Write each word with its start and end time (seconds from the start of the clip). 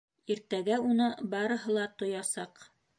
Иртәгә 0.35 0.79
уны 0.93 1.11
барыһы 1.37 1.77
ла 1.79 1.87
тоясаҡ. 2.01 2.71